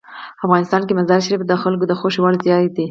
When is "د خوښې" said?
1.87-2.19